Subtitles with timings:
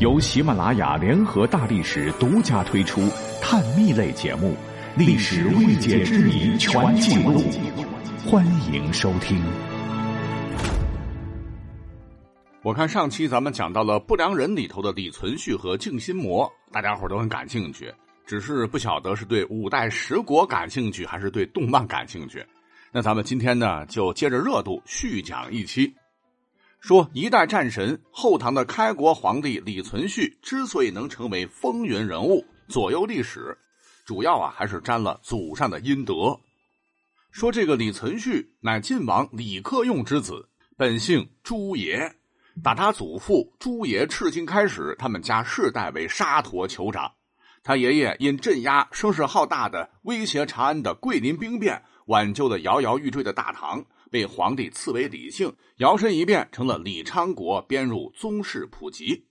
[0.00, 3.00] 由喜马拉雅联合大历史独家推出
[3.42, 4.54] 探秘类节目
[4.96, 7.40] 《历史未解之谜全记录》，
[8.30, 9.42] 欢迎收听。
[12.62, 17.92] 我看上期咱们讲到了《不良人》里头的李存勖和静心魔，大家伙都很感兴趣，
[18.24, 22.46] 只是不晓得是对五代十国感兴趣，还是对动漫感兴趣。
[22.92, 25.92] 那咱们今天呢，就接着热度续讲一期。
[26.80, 33.58] 说一代战神后唐的开国皇帝李存勖之所以能成为风云人物，左右历史，
[34.06, 36.38] 主要啊还是沾了祖上的阴德。
[37.30, 42.14] 说这个李存勖乃晋王李克用之子，本姓朱爷。
[42.62, 47.12] 打他祖父朱爷赤金开始，他们家世代为沙陀酋长。
[47.62, 53.84] 他爷爷因镇压声势浩大的威胁长安的桂林兵变，挽救了摇摇欲坠的大唐。
[54.10, 59.26] 被皇帝赐为李姓，摇身一变成了李昌国，编入宗室普及。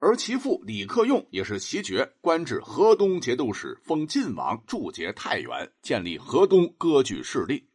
[0.00, 7.68] 而其父李克用也是袭爵，官至河东节度使，封晋王，驻节太原，建立河东割据势力。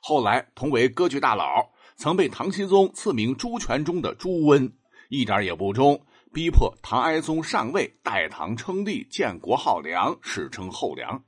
[0.00, 4.72] 后来同为割据大佬，曾被唐僖宗赐名朱全忠的朱温，
[5.08, 11.24] 一点也不忠，逼迫唐哀宗上位，代唐称帝，建国号梁，史称后梁。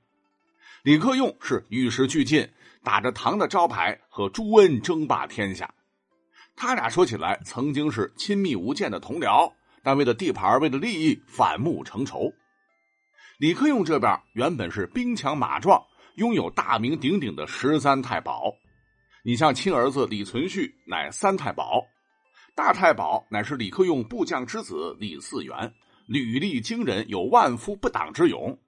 [0.84, 2.48] 李克用是与时俱进。
[2.82, 5.74] 打着唐的招牌和朱温争霸天下，
[6.54, 9.50] 他俩说起来曾经是亲密无间的同僚，
[9.82, 12.30] 但为了地盘、为了利益反目成仇。
[13.38, 15.82] 李克用这边原本是兵强马壮，
[16.16, 18.52] 拥有大名鼎鼎的十三太保。
[19.24, 21.82] 你像亲儿子李存勖乃三太保，
[22.54, 25.72] 大太保乃是李克用部将之子李嗣源，
[26.06, 28.58] 履历惊人，有万夫不挡之勇。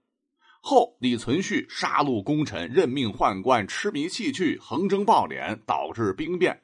[0.68, 6.60] 后李存勖杀戮功臣，任命宦官，痴迷戏剧，横征暴敛，导致兵变。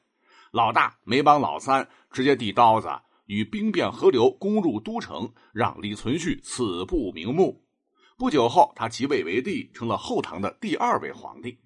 [0.51, 2.89] 老大没帮老三，直接递刀子，
[3.27, 7.63] 与兵变合流，攻入都城，让李存勖死不瞑目。
[8.17, 11.57] 不久后，他即位为帝，成了后唐的第二位皇帝。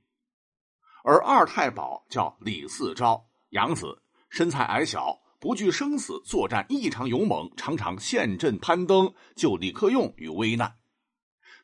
[1.03, 10.75] 而二太保叫李嗣昭，养子，身材矮小，不惧生死，作战异常勇猛，常常陷阵攀登，救李克用于危难。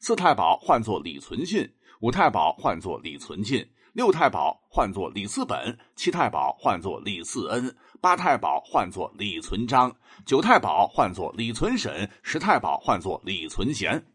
[0.06, 1.66] 四太保唤作李存信，
[2.02, 14.06] 五太保唤作李存进，六太保唤作李嗣本，七太保唤作李嗣恩，八太保唤作李存璋，九太保唤作李存审，十太保唤作李存贤。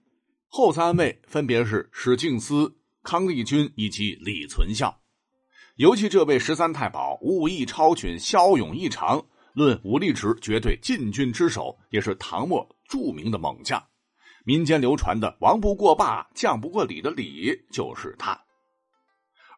[0.49, 4.95] 后三位分别是史敬思、康立军以及李存孝。
[5.77, 13.83] 尤其这位十三太保武艺超群，骁勇异常，论武力值绝对禁军之首，也是唐末著名的猛将。
[14.45, 18.41] 民间流传的“王不过霸，将不过李”的李就是他。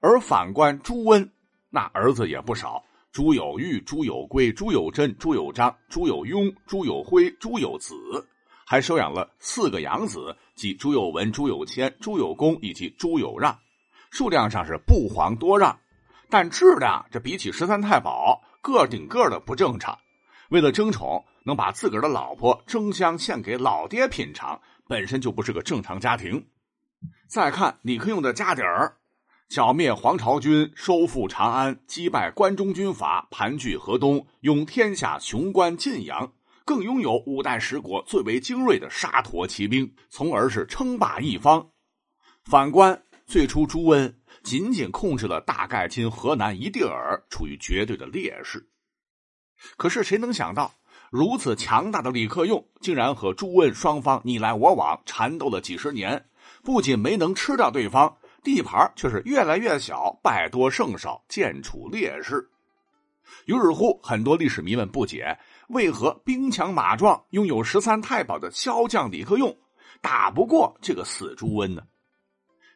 [0.00, 1.30] 而反观朱温，
[1.68, 2.82] 那儿子也不少：
[3.12, 7.94] 朱有玉、朱有圭、朱有贞、朱有璋、朱有雍、朱有辉、朱有子，
[8.66, 13.58] 还收养了四个养子，即朱有文、朱有谦、朱有功以及朱有让。
[14.10, 15.78] 数量上是不遑多让，
[16.28, 19.98] 但质量这比起十三太保，个顶个的不正常。
[20.48, 24.60] 为了争宠，能把自个儿的老婆争相献给老爹品尝。
[24.86, 26.48] 本身就不是个正常家庭。
[27.28, 28.96] 再看李克用的家底儿，
[29.48, 36.32] 剿灭黄巢军，收复长安，击败关中军阀，盘踞河东，拥天下雄关晋阳，
[36.64, 41.70] 更拥有五代十国最为精锐的沙陀骑兵，从而是称霸一方。
[42.42, 48.68] 反观最初朱温，仅仅控制了大概今河南一地儿，处于绝对的劣势。
[49.76, 50.74] 可是谁能想到？
[51.10, 56.24] 如此强大的李克用，竟然和朱温双方你来我往，缠斗了几十年，
[56.62, 62.48] 不仅没能吃掉对方，地盘却是越来越小，败多胜少，渐处劣势。
[63.46, 65.36] 于是乎，很多历史迷们不解：
[65.70, 69.56] 为何兵强马壮、拥有十三太保的骁将李克用，
[70.00, 71.82] 打不过这个死朱温呢？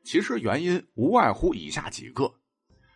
[0.02, 2.34] 其实原因无外乎以下几个：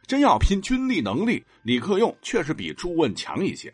[0.08, 3.72] 真要拼军力能力，李克用确实比朱温强一些。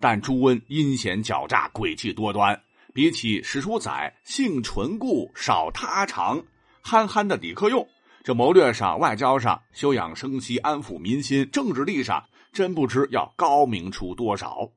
[0.00, 2.58] 但朱温阴险狡诈、诡计多端，
[2.94, 6.42] 比起史书载性纯固、少他长、
[6.80, 7.86] 憨憨的李克用，
[8.24, 14.70] 这谋略上、外交上、休养生息、安抚民心、政治力上，真不知要高明出多少。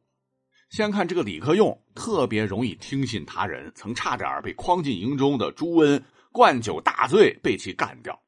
[0.70, 8.20] 先看这个李克用，特别容易听信他人，曾差点被诓进营中的朱温灌酒大醉，被其干掉。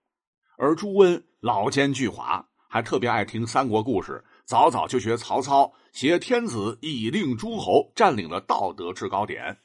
[0.57, 4.23] 而朱温老奸巨猾，还特别爱听三国故事。
[4.45, 9.59] 早早就学曹操，挟天子以令诸侯，占领了道德制高点。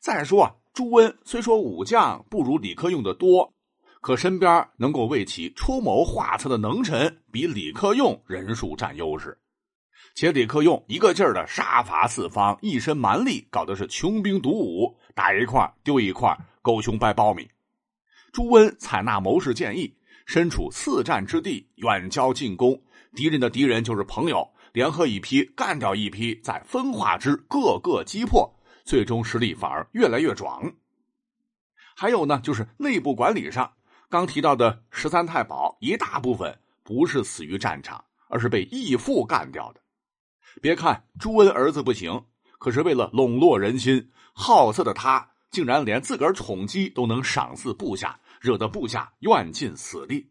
[0.00, 3.54] 再说啊，朱温虽说武将不如李克用的多，
[4.00, 9.38] 可身边能够为其出谋划策的能臣比李克用人数占优势。
[10.16, 17.48] 且李克用一个劲儿的杀伐四方，一身蛮力，搞的是穷兵黩武，打一块丢一块，狗熊掰苞米。
[18.32, 19.94] 朱温采纳谋士建议，
[20.26, 22.82] 身处次战之地，远交近攻，
[23.14, 30.70] 敌人的敌人就是朋友，联合一批干掉一批，再分化之，各个击破，最终实力反而越来越壮。
[31.94, 33.72] 还有呢，就是内部管理上，
[34.10, 39.80] 刚提到的十三太保，一大部分不是死于战场，而是被义父干掉的。
[40.60, 42.22] 别看朱温儿子不行，
[42.58, 50.30] 可是为了笼络人心，好色的他竟然连自个儿宠姬都能赏赐部下，惹得部下怨尽死地。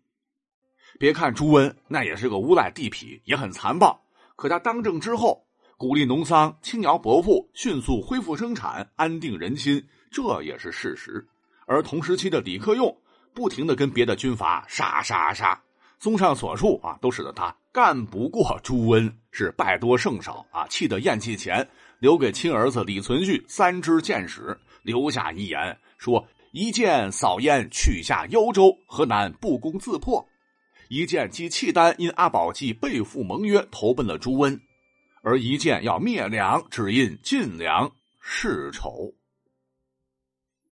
[0.99, 4.04] 别看朱温那也是个无赖地痞，也很残暴，
[4.35, 5.45] 可他当政之后，
[5.77, 11.25] 鼓励农桑，轻徭薄赋，迅速恢复生产，安定人心，这也是事实。
[11.65, 12.95] 而同时期的李克用，
[13.33, 15.59] 不停的跟别的军阀杀杀杀。
[15.97, 21.67] 综上所述啊，都使得他干不过朱温，是败多胜少啊，气得咽气前，
[21.99, 30.23] 留给亲儿子李存勖三支箭矢，留下遗言说：“一箭扫燕，取下幽州，河南不攻自破；
[30.87, 34.59] 一箭击契丹，因阿保机背负盟约，投奔了朱温；
[35.21, 37.91] 而一箭要灭梁，只因晋梁
[38.21, 39.13] 世仇。”